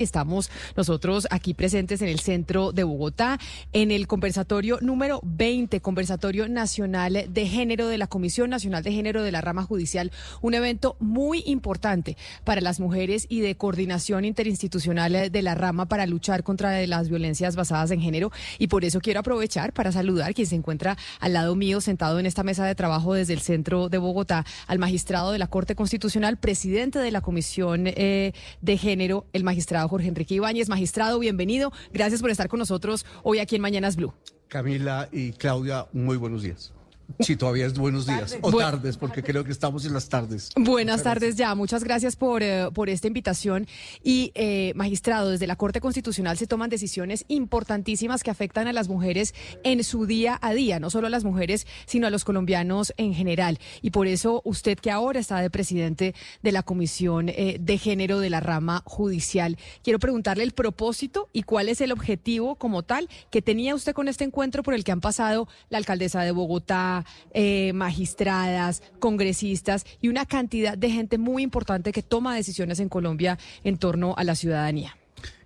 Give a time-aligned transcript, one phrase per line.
[0.00, 3.36] Estamos nosotros aquí presentes en el centro de Bogotá,
[3.72, 9.24] en el conversatorio número 20, Conversatorio Nacional de Género de la Comisión Nacional de Género
[9.24, 15.32] de la Rama Judicial, un evento muy importante para las mujeres y de coordinación interinstitucional
[15.32, 18.30] de la rama para luchar contra las violencias basadas en género.
[18.60, 22.26] Y por eso quiero aprovechar para saludar quien se encuentra al lado mío, sentado en
[22.26, 26.36] esta mesa de trabajo desde el centro de Bogotá, al magistrado de la Corte Constitucional,
[26.36, 30.68] presidente de la Comisión eh, de Género, el magistrado Jorge Enrique Ibáñez.
[30.68, 31.72] Magistrado, bienvenido.
[31.92, 34.12] Gracias por estar con nosotros hoy aquí en Mañanas Blue.
[34.48, 36.72] Camila y Claudia, muy buenos días.
[37.20, 40.50] Sí, todavía es buenos días o Bu- tardes, porque creo que estamos en las tardes.
[40.56, 43.66] Buenas tardes ya, muchas gracias por, eh, por esta invitación.
[44.04, 48.88] Y, eh, magistrado, desde la Corte Constitucional se toman decisiones importantísimas que afectan a las
[48.88, 52.92] mujeres en su día a día, no solo a las mujeres, sino a los colombianos
[52.98, 53.58] en general.
[53.82, 58.20] Y por eso usted que ahora está de presidente de la Comisión eh, de Género
[58.20, 63.08] de la rama judicial, quiero preguntarle el propósito y cuál es el objetivo como tal
[63.30, 66.97] que tenía usted con este encuentro por el que han pasado la alcaldesa de Bogotá,
[67.32, 73.38] eh, magistradas, congresistas y una cantidad de gente muy importante que toma decisiones en Colombia
[73.64, 74.96] en torno a la ciudadanía.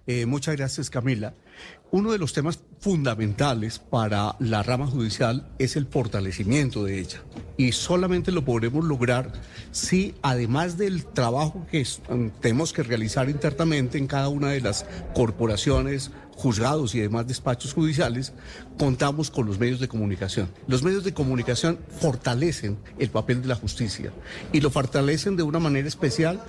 [0.07, 1.35] Eh, muchas gracias, Camila.
[1.93, 7.23] Uno de los temas fundamentales para la rama judicial es el fortalecimiento de ella.
[7.59, 9.31] Y solamente lo podremos lograr
[9.73, 14.87] si, además del trabajo que mm, tenemos que realizar internamente en cada una de las
[15.15, 18.33] corporaciones, juzgados y demás despachos judiciales,
[18.79, 20.49] contamos con los medios de comunicación.
[20.67, 24.13] Los medios de comunicación fortalecen el papel de la justicia
[24.53, 26.43] y lo fortalecen de una manera especial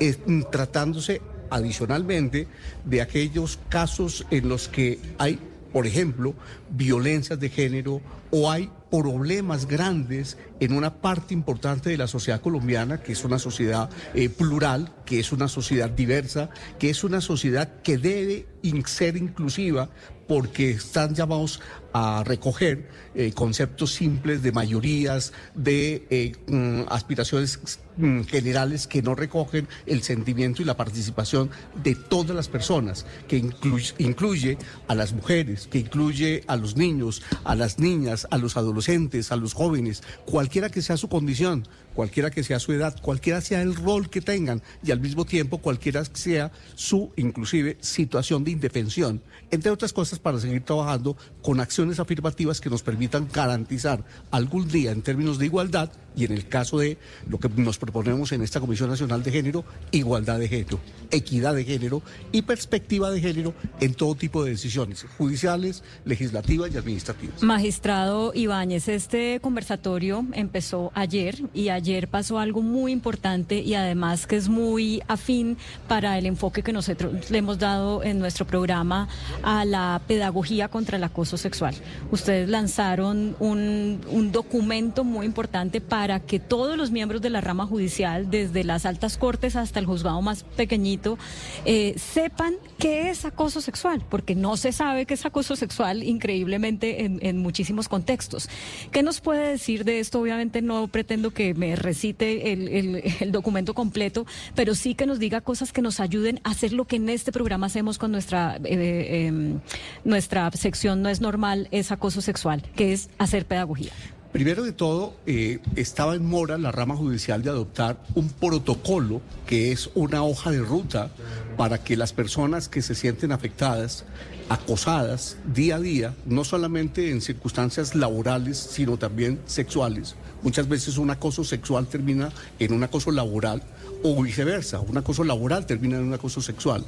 [0.00, 0.16] eh,
[0.50, 1.20] tratándose
[1.50, 2.46] adicionalmente
[2.84, 5.38] de aquellos casos en los que hay,
[5.72, 6.34] por ejemplo,
[6.70, 13.02] violencias de género o hay problemas grandes en una parte importante de la sociedad colombiana,
[13.02, 17.80] que es una sociedad eh, plural, que es una sociedad diversa, que es una sociedad
[17.82, 18.46] que debe
[18.86, 19.88] ser inclusiva
[20.26, 21.60] porque están llamados
[21.98, 29.14] a recoger eh, conceptos simples de mayorías, de eh, mm, aspiraciones mm, generales que no
[29.14, 31.50] recogen el sentimiento y la participación
[31.82, 37.54] de todas las personas, que incluye, a las mujeres, que incluye a los niños, a
[37.54, 42.44] las niñas, a los adolescentes, a los jóvenes, cualquiera que sea su condición, cualquiera que
[42.44, 46.16] sea su edad, cualquiera sea el rol que tengan y al mismo tiempo cualquiera que
[46.16, 49.20] sea su inclusive situación de indefensión,
[49.50, 54.92] entre otras cosas para seguir trabajando con acciones afirmativas que nos permitan garantizar algún día
[54.92, 56.98] en términos de igualdad y en el caso de
[57.28, 60.80] lo que nos proponemos en esta Comisión Nacional de Género, igualdad de género,
[61.12, 62.02] equidad de género
[62.32, 67.40] y perspectiva de género en todo tipo de decisiones judiciales, legislativas y administrativas.
[67.42, 74.36] Magistrado Ibáñez, este conversatorio empezó ayer y ayer pasó algo muy importante y además que
[74.36, 75.56] es muy afín
[75.86, 79.08] para el enfoque que nosotros le hemos dado en nuestro programa
[79.44, 81.76] a la pedagogía contra el acoso sexual.
[82.10, 87.66] Ustedes lanzaron un, un documento muy importante para que todos los miembros de la rama
[87.66, 91.18] judicial, desde las altas cortes hasta el juzgado más pequeñito,
[91.64, 97.04] eh, sepan qué es acoso sexual, porque no se sabe qué es acoso sexual increíblemente
[97.04, 98.48] en, muchísimos contextos.
[98.90, 100.20] ¿Qué nos puede decir de esto?
[100.20, 105.72] Obviamente no pretendo que me recite el, documento completo, pero sí que nos diga cosas
[105.72, 109.60] que nos ayuden a hacer lo que en este programa hacemos con nuestra, eh, em,
[110.04, 113.92] nuestra sección No es normal, es acoso sexual, que es hacer pedagogía.
[114.32, 119.72] Primero de todo, eh, estaba en mora la rama judicial de adoptar un protocolo que
[119.72, 121.10] es una hoja de ruta
[121.56, 124.04] para que las personas que se sienten afectadas,
[124.50, 130.14] acosadas día a día, no solamente en circunstancias laborales, sino también sexuales.
[130.42, 133.62] Muchas veces un acoso sexual termina en un acoso laboral
[134.02, 136.84] o viceversa, un acoso laboral termina en un acoso sexual,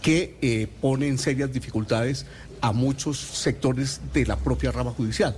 [0.00, 2.24] que eh, pone en serias dificultades
[2.60, 5.36] a muchos sectores de la propia rama judicial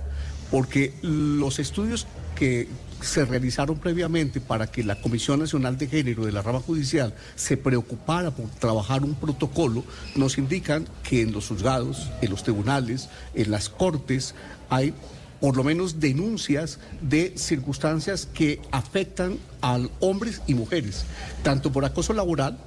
[0.51, 2.67] porque los estudios que
[3.01, 7.57] se realizaron previamente para que la Comisión Nacional de Género de la rama judicial se
[7.57, 9.83] preocupara por trabajar un protocolo,
[10.15, 14.33] nos indican que en los juzgados, en los tribunales, en las cortes,
[14.69, 14.93] hay
[15.39, 21.05] por lo menos denuncias de circunstancias que afectan a hombres y mujeres,
[21.43, 22.57] tanto por acoso laboral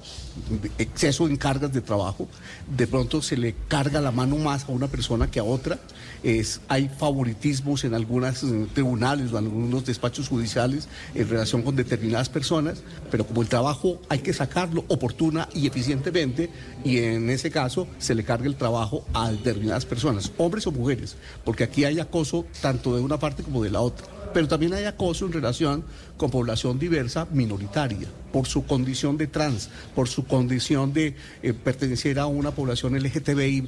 [0.77, 2.27] exceso en cargas de trabajo,
[2.75, 5.79] de pronto se le carga la mano más a una persona que a otra,
[6.23, 8.43] es, hay favoritismos en algunos
[8.73, 13.99] tribunales o en algunos despachos judiciales en relación con determinadas personas, pero como el trabajo
[14.09, 16.49] hay que sacarlo oportuna y eficientemente,
[16.83, 21.15] y en ese caso se le carga el trabajo a determinadas personas, hombres o mujeres,
[21.43, 24.05] porque aquí hay acoso tanto de una parte como de la otra.
[24.33, 25.83] Pero también hay acoso en relación
[26.21, 32.19] con población diversa minoritaria, por su condición de trans, por su condición de eh, pertenecer
[32.19, 33.67] a una población LGTBIQ,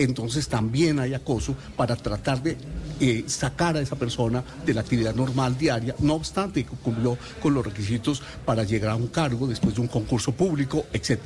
[0.00, 2.56] entonces también hay acoso para tratar de
[2.98, 7.64] eh, sacar a esa persona de la actividad normal diaria, no obstante cumplió con los
[7.64, 11.20] requisitos para llegar a un cargo después de un concurso público, etc.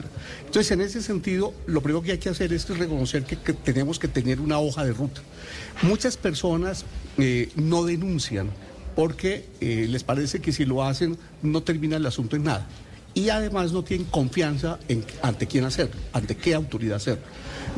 [0.45, 4.09] Entonces, en ese sentido, lo primero que hay que hacer es reconocer que, tenemos que
[4.09, 5.23] tener una hoja de ruta.
[5.81, 6.85] Muchas personas
[7.17, 8.51] eh, no denuncian
[8.97, 12.67] porque eh, les parece que si lo hacen no termina el asunto en nada.
[13.17, 17.25] Y además no tienen confianza en, ante quién hacerlo, ante qué autoridad hacerlo.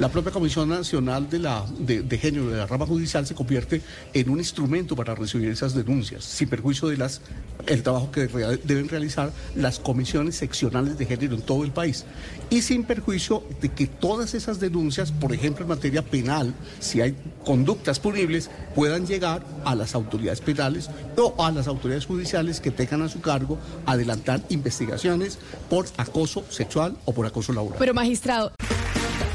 [0.01, 3.81] La propia Comisión Nacional de, la, de, Género de la Rama Judicial se convierte
[4.15, 7.21] en un instrumento para recibir esas denuncias, sin perjuicio de las,
[7.67, 12.05] el trabajo que deben realizar las comisiones seccionales de género en todo el país.
[12.51, 17.17] Y sin perjuicio de que todas esas denuncias, por ejemplo en materia penal, si hay
[17.45, 23.03] conductas punibles, puedan llegar a las autoridades penales o a las autoridades judiciales que tengan
[23.03, 25.28] a su cargo adelantar investigaciones
[25.69, 27.79] por acoso sexual o por acoso laboral.
[27.79, 28.53] Pero magistrado.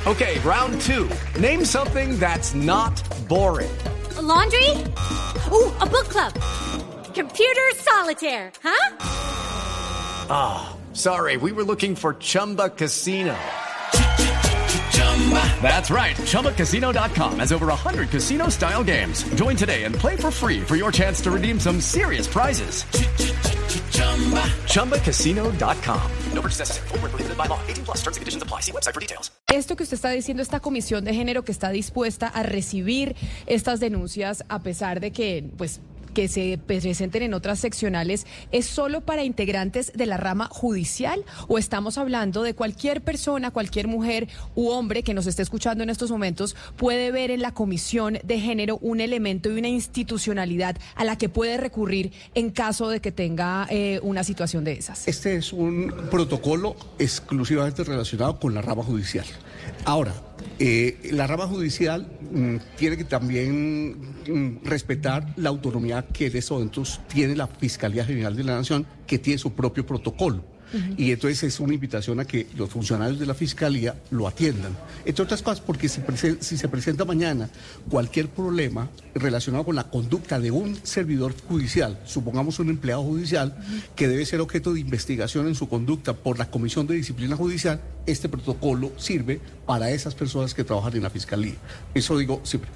[0.06, 1.10] Okay, round two.
[1.40, 3.72] Name something that's not boring.
[4.18, 4.70] A laundry?
[5.52, 6.34] Ooh, a book club.
[7.14, 8.98] Computer solitaire, huh?
[10.30, 11.38] Ah, oh, sorry.
[11.38, 13.36] We were looking for Chumba Casino.
[15.62, 16.16] That's right.
[16.18, 19.24] ChumbaCasino.com has over 100 casino style games.
[19.36, 22.84] Join today and play for free for your chance to redeem some serious prizes.
[24.68, 26.02] ChumbaCasino.com.
[26.34, 26.88] No purchase necessary.
[26.90, 27.60] Full prohibited by law.
[27.68, 28.62] 18 plus terms and conditions apply.
[28.62, 29.32] See website for details.
[29.54, 33.80] Esto que usted está diciendo, esta comisión de género que está dispuesta a recibir estas
[33.80, 35.80] denuncias a pesar de que, pues,
[36.14, 41.58] que se presenten en otras seccionales es solo para integrantes de la rama judicial o
[41.58, 46.12] estamos hablando de cualquier persona, cualquier mujer u hombre que nos esté escuchando en estos
[46.12, 51.18] momentos puede ver en la comisión de género un elemento y una institucionalidad a la
[51.18, 55.08] que puede recurrir en caso de que tenga eh, una situación de esas?
[55.08, 59.26] Este es un protocolo exclusivamente relacionado con la rama judicial.
[59.86, 60.14] Ahora,
[60.60, 63.98] eh, la rama judicial mm, tiene que también
[64.28, 68.86] mm, respetar la autonomía que en estos momentos tiene la Fiscalía General de la Nación,
[69.08, 70.53] que tiene su propio protocolo.
[70.98, 74.76] Y entonces es una invitación a que los funcionarios de la Fiscalía lo atiendan.
[75.06, 76.02] Entre otras cosas, porque si,
[76.40, 77.50] si se presenta mañana
[77.90, 83.56] cualquier problema relacionado con la conducta de un servidor judicial, supongamos un empleado judicial,
[83.96, 87.82] que debe ser objeto de investigación en su conducta por la Comisión de Disciplina Judicial,
[88.06, 91.56] este protocolo sirve para esas personas que trabajan en la Fiscalía.
[91.94, 92.70] Eso digo siempre.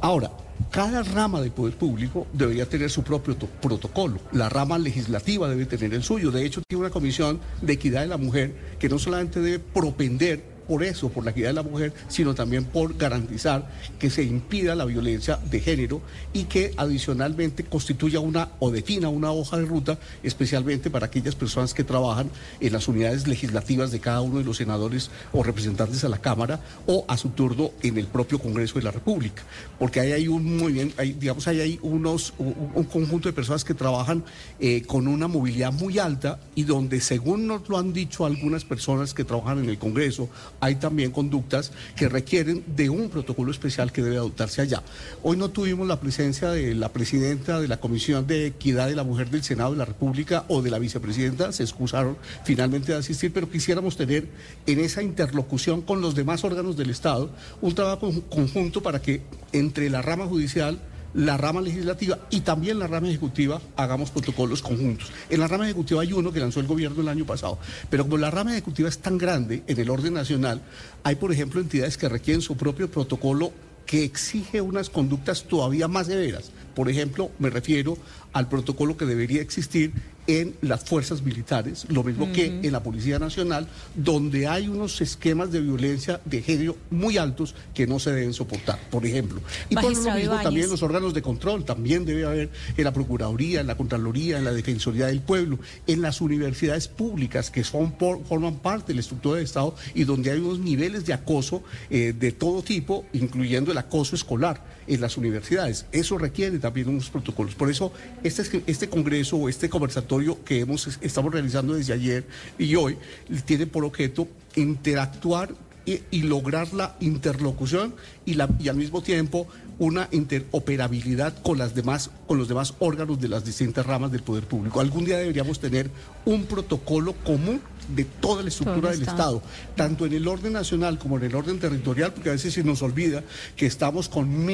[0.00, 0.30] Ahora,
[0.70, 4.18] cada rama del poder público debería tener su propio protocolo.
[4.32, 6.30] La rama legislativa debe tener el suyo.
[6.30, 10.53] De hecho, tiene una comisión de equidad de la mujer que no solamente debe propender
[10.66, 13.68] por eso, por la equidad de la mujer, sino también por garantizar
[13.98, 16.00] que se impida la violencia de género
[16.32, 21.74] y que adicionalmente constituya una o defina una hoja de ruta, especialmente para aquellas personas
[21.74, 22.30] que trabajan
[22.60, 26.60] en las unidades legislativas de cada uno de los senadores o representantes a la Cámara
[26.86, 29.42] o a su turno en el propio Congreso de la República.
[29.78, 33.74] Porque ahí hay un muy bien, digamos, ahí hay unos, un, conjunto de personas que
[33.74, 34.24] trabajan
[34.60, 39.14] eh, con una movilidad muy alta y donde, según nos lo han dicho algunas personas
[39.14, 40.28] que trabajan en el Congreso,
[40.64, 44.82] hay también conductas que requieren de un protocolo especial que debe adoptarse allá.
[45.22, 49.04] Hoy no tuvimos la presencia de la presidenta de la Comisión de Equidad de la
[49.04, 53.30] Mujer del Senado de la República o de la vicepresidenta, se excusaron finalmente de asistir,
[53.30, 54.26] pero quisiéramos tener
[54.66, 57.28] en esa interlocución con los demás órganos del Estado
[57.60, 59.20] un trabajo conjunto para que
[59.52, 60.78] entre la rama judicial,
[61.14, 65.10] la rama legislativa y también la rama ejecutiva hagamos protocolos conjuntos.
[65.30, 68.18] En la rama ejecutiva hay uno que lanzó el gobierno el año pasado, pero como
[68.18, 70.60] la rama ejecutiva es tan grande en el orden nacional,
[71.02, 73.52] hay por ejemplo entidades que requieren su propio protocolo
[73.86, 76.50] que exige unas conductas todavía más severas.
[76.74, 77.96] Por ejemplo, me refiero
[78.32, 79.92] al protocolo que debería existir
[80.26, 85.52] en las fuerzas militares, lo mismo que en la Policía Nacional, donde hay unos esquemas
[85.52, 89.40] de violencia de género muy altos que no se deben soportar, por ejemplo.
[89.68, 93.60] Y por lo mismo también los órganos de control, también debe haber en la Procuraduría,
[93.60, 98.56] en la Contraloría, en la Defensoría del Pueblo, en las universidades públicas que son forman
[98.56, 102.32] parte de la estructura del Estado y donde hay unos niveles de acoso eh, de
[102.32, 105.86] todo tipo, incluyendo el acoso escolar en las universidades.
[105.92, 107.54] Eso requiere también unos protocolos.
[107.54, 107.92] Por eso
[108.22, 112.24] este, este congreso o este conversatorio que hemos, estamos realizando desde ayer
[112.58, 112.96] y hoy
[113.44, 115.54] tiene por objeto interactuar
[115.84, 117.94] y, y lograr la interlocución
[118.26, 119.46] y, la, y al mismo tiempo
[119.78, 124.44] una interoperabilidad con las demás con los demás órganos de las distintas ramas del poder
[124.44, 124.80] público.
[124.80, 125.90] Algún día deberíamos tener
[126.24, 127.60] un protocolo común
[127.94, 129.42] de toda la estructura del Estado.
[129.76, 132.80] tanto en el orden nacional como en el orden territorial, porque a veces se nos
[132.80, 133.22] olvida
[133.56, 134.46] que estamos con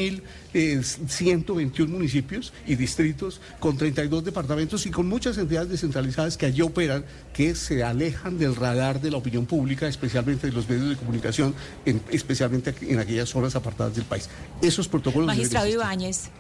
[0.53, 7.05] 1.121 municipios y distritos, con 32 departamentos y con muchas entidades descentralizadas que allí operan,
[7.33, 11.55] que se alejan del radar de la opinión pública, especialmente de los medios de comunicación,
[11.85, 14.29] en- especialmente en aquellas zonas apartadas del país.
[14.61, 15.27] Esos protocolos...
[15.27, 15.69] Magistrado.
[15.69, 16.31] Ibáñez.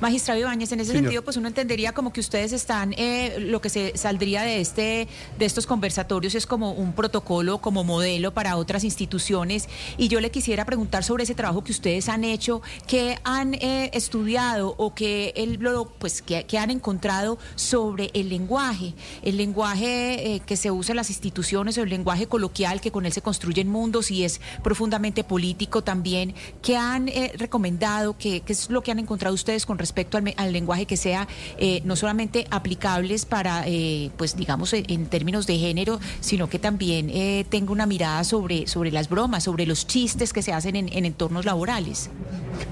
[0.00, 1.04] Magistrado Ibáñez, en ese Señor.
[1.04, 5.08] sentido, pues uno entendería como que ustedes están, eh, lo que se saldría de este,
[5.38, 9.68] de estos conversatorios es como un protocolo, como modelo para otras instituciones.
[9.96, 13.90] Y yo le quisiera preguntar sobre ese trabajo que ustedes han hecho, que han eh,
[13.92, 15.58] estudiado o que el,
[15.98, 20.96] pues que, que han encontrado sobre el lenguaje, el lenguaje eh, que se usa en
[20.96, 25.24] las instituciones o el lenguaje coloquial que con él se construyen mundos y es profundamente
[25.24, 26.34] político también.
[26.62, 28.16] ¿Qué han recomendado?
[28.18, 31.26] ¿Qué, qué es lo que han encontrado ustedes con respecto al, lenguaje que sea
[31.58, 36.58] eh, no solamente aplicables para, eh, pues digamos, en, en términos de género, sino que
[36.58, 40.76] también eh, tenga una mirada sobre, sobre las bromas, sobre los chistes que se hacen
[40.76, 42.10] en, en entornos laborales?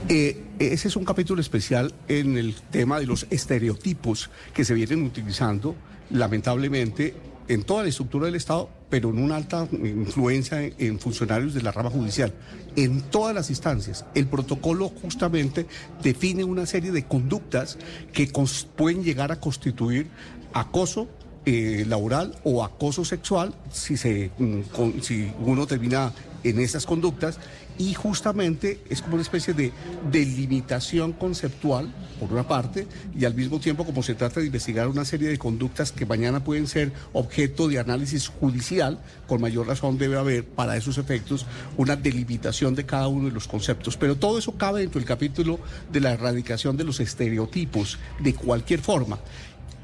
[0.08, 5.04] Eh, ese es un capítulo especial en el tema de los estereotipos que se vienen
[5.04, 5.74] utilizando,
[6.10, 7.14] lamentablemente,
[7.48, 11.72] en toda la estructura del Estado, pero en una alta influencia en, funcionarios de la
[11.72, 12.30] rama judicial.
[12.76, 15.66] En todas las instancias, el protocolo justamente
[16.02, 17.78] define una serie de conductas
[18.12, 18.30] que
[18.76, 20.08] pueden llegar a constituir
[20.52, 21.08] acoso
[21.46, 26.12] eh, laboral o acoso sexual si, se, mm, si uno termina
[26.44, 27.38] en esas conductas
[27.78, 29.72] y justamente es como una especie de
[30.10, 32.86] delimitación conceptual, por una parte,
[33.18, 36.44] y al mismo tiempo como se trata de investigar una serie de conductas que mañana
[36.44, 41.96] pueden ser objeto de análisis judicial, con mayor razón debe haber para esos efectos una
[41.96, 43.96] delimitación de cada uno de los conceptos.
[43.96, 45.58] Pero todo eso cabe dentro del capítulo
[45.90, 49.18] de la erradicación de los estereotipos de cualquier forma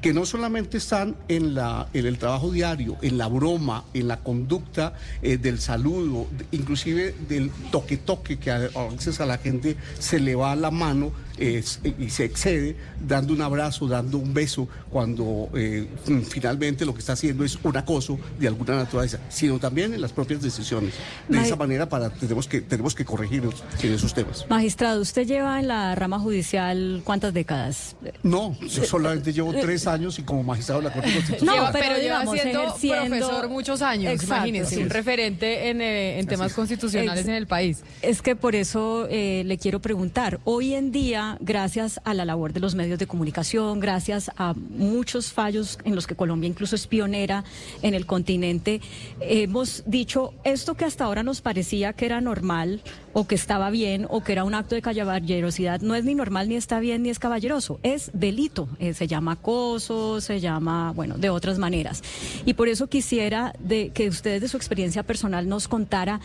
[0.01, 4.17] que no solamente están en, la, en el trabajo diario, en la broma, en la
[4.17, 8.59] conducta eh, del saludo, inclusive del toque-toque, que a
[8.91, 11.63] veces a la gente se le va la mano eh,
[11.97, 12.75] y se excede
[13.07, 15.87] dando un abrazo, dando un beso, cuando eh,
[16.29, 20.11] finalmente lo que está haciendo es un acoso de alguna naturaleza, sino también en las
[20.11, 20.93] propias decisiones.
[21.27, 24.45] De esa manera para, tenemos, que, tenemos que corregirnos en esos temas.
[24.49, 27.95] Magistrado, ¿usted lleva en la rama judicial cuántas décadas?
[28.23, 31.55] No, yo solamente llevo tres años y como magistrado de la Corte Constitucional.
[31.55, 34.81] Lleva- pero pero, lleva digamos, siendo ejerciendo- profesor muchos años, Exacto, imagínense, sí.
[34.83, 36.55] un referente en, eh, en temas es.
[36.55, 37.83] constitucionales Ex- en el país.
[38.01, 42.53] Es que por eso eh, le quiero preguntar, hoy en día, gracias a la labor
[42.53, 46.87] de los medios de comunicación, gracias a muchos fallos en los que Colombia incluso es
[46.87, 47.43] pionera
[47.81, 48.81] en el continente,
[49.21, 52.81] hemos dicho esto que hasta ahora nos parecía que era normal
[53.13, 56.49] o que estaba bien o que era un acto de caballerosidad, no es ni normal,
[56.49, 61.17] ni está bien, ni es caballeroso, es delito, Eh, se llama acoso, se llama, bueno,
[61.17, 62.01] de otras maneras.
[62.45, 63.53] Y por eso quisiera
[63.93, 66.19] que usted de su experiencia personal nos contara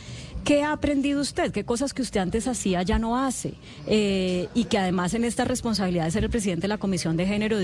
[0.45, 3.55] qué ha aprendido usted, qué cosas que usted antes hacía ya no hace,
[3.87, 7.27] eh, y que además en esta responsabilidad de ser el presidente de la Comisión de
[7.27, 7.59] Género,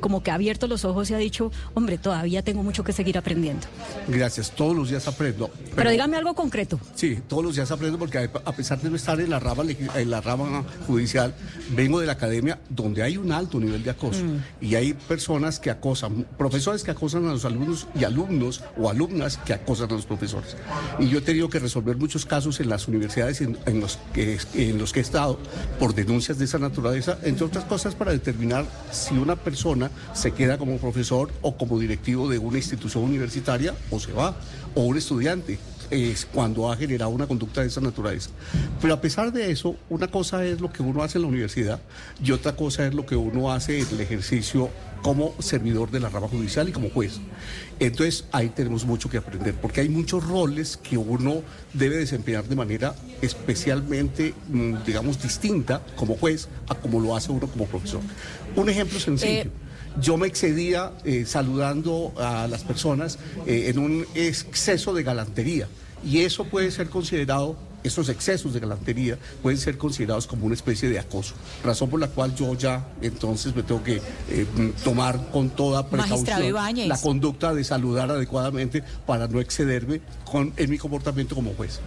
[0.00, 3.16] como que ha abierto los ojos y ha dicho, hombre, todavía tengo mucho que seguir
[3.18, 3.66] aprendiendo.
[4.06, 5.50] Gracias, todos los días aprendo.
[5.74, 6.78] Pero, dígame algo concreto.
[6.94, 9.64] Sí, todos los días aprendo porque a pesar de no estar en la rama
[9.96, 11.34] en la rama judicial,
[11.70, 14.22] vengo de la academia donde hay un alto nivel de acoso
[14.60, 19.38] y hay personas que acosan, profesores que acosan a los alumnos y alumnos o alumnas
[19.38, 20.56] que acosan a los profesores.
[20.98, 24.38] Y yo he tenido que resolver muchos casos en las universidades en, en los que
[24.54, 25.38] en los que he estado
[25.78, 30.58] por denuncias de esa naturaleza, entre otras cosas para determinar si una persona se queda
[30.58, 34.36] como profesor o como directivo de una institución universitaria o se va
[34.74, 35.58] o un estudiante
[35.90, 38.30] es cuando ha generado una conducta de esa naturaleza.
[38.80, 41.80] Pero a pesar de eso, una cosa es lo que uno hace en la universidad
[42.22, 44.70] y otra cosa es lo que uno hace en el ejercicio
[45.02, 47.20] como servidor de la rama judicial y como juez.
[47.78, 51.42] Entonces ahí tenemos mucho que aprender, porque hay muchos roles que uno
[51.72, 57.46] debe desempeñar de manera especialmente, mm, digamos, distinta como juez a como lo hace uno
[57.46, 58.00] como profesor.
[58.56, 59.42] Un ejemplo sencillo.
[59.42, 59.50] Eh,
[60.00, 65.68] Yo me excedía eh, saludando a las personas eh, en un exceso de galantería.
[66.04, 70.88] Y eso puede ser considerado, esos excesos de galantería pueden ser considerados como una especie
[70.88, 74.46] de acoso, razón por la cual yo ya entonces me tengo que eh,
[74.84, 76.54] tomar con toda precaución
[76.88, 81.80] la conducta de saludar adecuadamente para no excederme con, en mi comportamiento como juez.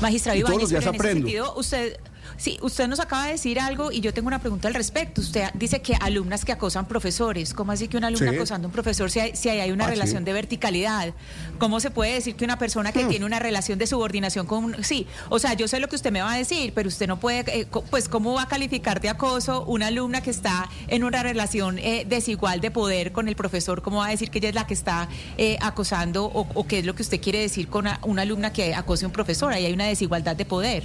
[0.00, 1.96] Magistrado Ibáñez, los días pero en ese sentido, usted,
[2.36, 5.20] Sí, usted nos acaba de decir algo y yo tengo una pregunta al respecto.
[5.20, 7.54] Usted dice que alumnas que acosan profesores.
[7.54, 8.36] ¿Cómo así que una alumna Sí.
[8.36, 9.94] acosando a un profesor si hay, si hay una Ah, sí.
[9.94, 11.14] relación de verticalidad?
[11.58, 12.92] ¿Cómo se puede decir que una persona Hmm.
[12.94, 14.84] que tiene una relación de subordinación con un...
[14.84, 17.18] Sí, o sea, yo sé lo que usted me va a decir, pero usted no
[17.20, 17.44] puede...
[17.60, 21.78] eh, pues, ¿cómo va a calificar de acoso una alumna que está en una relación
[21.78, 23.82] eh, desigual de poder con el profesor?
[23.82, 26.78] ¿Cómo va a decir que ella es la que está eh, acosando o, o qué
[26.80, 29.52] es lo que usted quiere decir con una, una alumna que acose a un profesor?
[29.52, 30.84] Ahí hay una desigualdad de poder.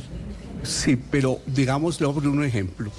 [0.63, 2.91] Sí, pero digamos, le voy a poner un ejemplo.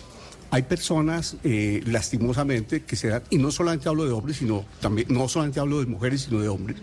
[0.51, 5.09] Hay personas, eh, lastimosamente, que se dan, y no solamente hablo de hombres, sino también,
[5.11, 6.79] no solamente hablo de mujeres, sino de hombres,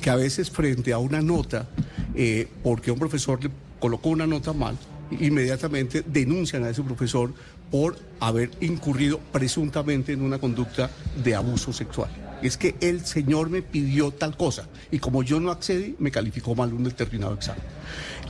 [0.00, 1.68] que a veces frente a una nota,
[2.14, 4.78] eh, porque un profesor le colocó una nota mal,
[5.10, 7.32] inmediatamente denuncian a ese profesor
[7.70, 10.90] por haber incurrido presuntamente en una conducta
[11.22, 12.10] de abuso sexual.
[12.42, 16.54] Es que el señor me pidió tal cosa y como yo no accedí, me calificó
[16.54, 17.62] mal un determinado examen.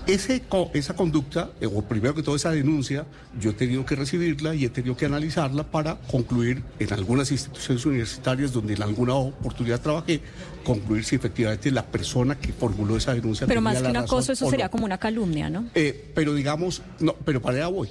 [0.07, 0.43] Ese,
[0.73, 3.05] esa conducta, eh, o primero que todo esa denuncia,
[3.39, 7.85] yo he tenido que recibirla y he tenido que analizarla para concluir en algunas instituciones
[7.85, 10.23] universitarias donde en alguna oportunidad trabajé,
[10.65, 14.33] concluir si efectivamente la persona que formuló esa denuncia Pero tenía más que un acoso,
[14.33, 14.71] eso sería no.
[14.71, 15.67] como una calumnia, ¿no?
[15.75, 17.91] Eh, pero digamos, no, pero para allá voy.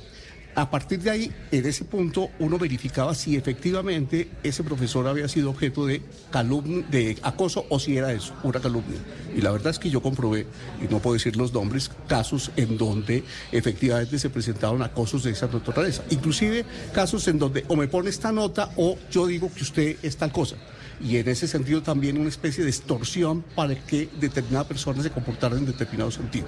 [0.57, 5.51] A partir de ahí, en ese punto, uno verificaba si efectivamente ese profesor había sido
[5.51, 8.97] objeto de calumnia, de acoso o si era eso, una calumnia.
[9.35, 10.47] Y la verdad es que yo comprobé,
[10.83, 15.45] y no puedo decir los nombres, casos en donde efectivamente se presentaron acosos de esa
[15.45, 16.01] naturaleza.
[16.09, 20.17] Inclusive casos en donde o me pone esta nota o yo digo que usted es
[20.17, 20.55] tal cosa.
[20.99, 25.55] Y en ese sentido también una especie de extorsión para que determinada persona se comportara
[25.55, 26.47] en determinado sentido.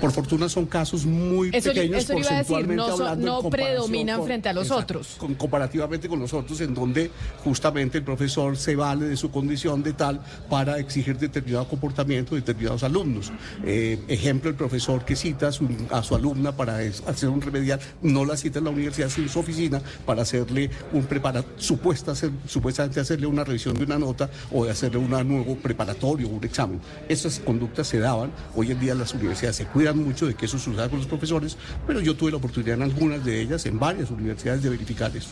[0.00, 4.48] Por fortuna son casos muy Eso- pequeños eso decir, porcentualmente no hablando, no predominan frente
[4.48, 5.14] a los otros.
[5.18, 7.10] con- comparativamente con los otros, en donde
[7.44, 12.40] justamente el profesor se vale de su condición de tal para exigir determinado comportamiento de
[12.40, 13.32] determinados alumnos.
[13.64, 17.40] Eh, ejemplo, el profesor que cita a su, a su alumna para es- hacer un
[17.40, 21.44] remedial, no la cita en la universidad, sino en su oficina para hacerle un prepara,
[21.56, 26.28] supuesta hacer- supuestamente hacerle una revisión de una nota o de hacerle un nuevo preparatorio,
[26.28, 26.80] un examen.
[27.08, 28.30] Esas conductas se daban.
[28.54, 31.56] Hoy en día las universidades se cuidan mucho de que eso suceda con los profesores,
[31.86, 35.30] pero yo tuve la oportunidad en algunas de ellas, en varias universidades, de verificar eso.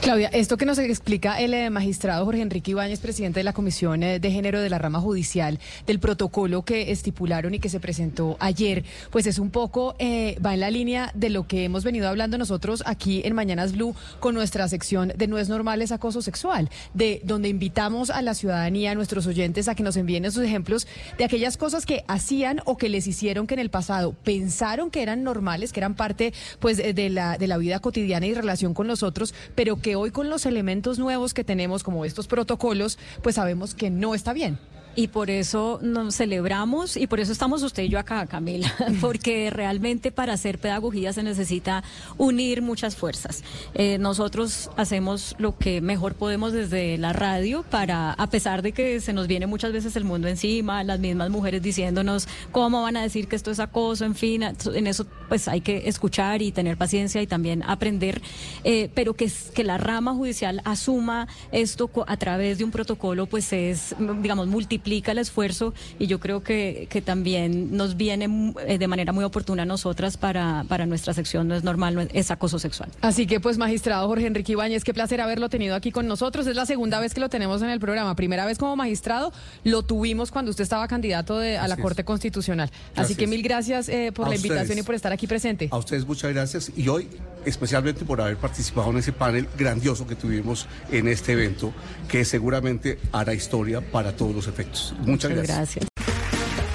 [0.00, 4.02] Claudia, esto que nos explica el eh, magistrado Jorge Enrique Ibáñez, presidente de la Comisión
[4.02, 8.36] eh, de Género de la Rama Judicial, del protocolo que estipularon y que se presentó
[8.40, 12.08] ayer, pues es un poco, eh, va en la línea de lo que hemos venido
[12.08, 16.22] hablando nosotros aquí en Mañanas Blue con nuestra sección de No es normal es acoso
[16.22, 20.42] sexual, de donde invitamos a la ciudadanía, a nuestros oyentes, a que nos envíen esos
[20.42, 24.90] ejemplos de aquellas cosas que hacían o que les hicieron que en el pasado pensaron
[24.90, 28.74] que eran normales, que eran parte pues de la, de la vida cotidiana y relación
[28.74, 32.98] con los otros, pero que hoy con los elementos nuevos que tenemos, como estos protocolos,
[33.22, 34.58] pues sabemos que no está bien.
[34.94, 39.50] Y por eso nos celebramos y por eso estamos usted y yo acá, Camila, porque
[39.50, 41.84] realmente para hacer pedagogía se necesita
[42.16, 43.44] unir muchas fuerzas.
[43.74, 49.00] Eh, nosotros hacemos lo que mejor podemos desde la radio para, a pesar de que
[49.00, 53.02] se nos viene muchas veces el mundo encima, las mismas mujeres diciéndonos cómo van a
[53.02, 56.76] decir que esto es acoso, en fin, en eso pues hay que escuchar y tener
[56.76, 58.20] paciencia y también aprender,
[58.64, 63.52] eh, pero que, que la rama judicial asuma esto a través de un protocolo, pues
[63.52, 64.48] es, digamos,
[64.88, 69.22] multiplica el esfuerzo y yo creo que, que también nos viene eh, de manera muy
[69.24, 72.88] oportuna a nosotras para, para nuestra sección, no es normal, no es, es acoso sexual.
[73.02, 76.46] Así que pues magistrado Jorge Enrique Ibáñez, qué placer haberlo tenido aquí con nosotros.
[76.46, 78.14] Es la segunda vez que lo tenemos en el programa.
[78.16, 79.32] Primera vez como magistrado,
[79.64, 81.84] lo tuvimos cuando usted estaba candidato de- a la Así es.
[81.84, 82.68] Corte Constitucional.
[82.70, 83.18] Así Gracias.
[83.18, 84.82] que mil gracias eh, por A la invitación ustedes.
[84.84, 85.68] y por estar aquí presente.
[85.70, 87.08] A ustedes muchas gracias y hoy
[87.48, 91.72] especialmente por haber participado en ese panel grandioso que tuvimos en este evento
[92.08, 94.94] que seguramente hará historia para todos los efectos.
[95.00, 95.56] Muchas, gracias.
[95.56, 95.88] Gracias.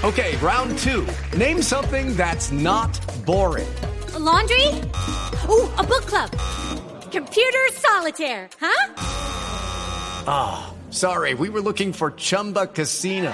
[0.03, 1.05] Okay, round two.
[1.38, 2.91] Name something that's not
[3.25, 3.67] boring.
[4.15, 4.67] A laundry?
[5.49, 6.29] Ooh, a book club.
[7.09, 8.93] Computer solitaire, huh?
[10.89, 13.33] Sorry, we were looking for Chumba Casino.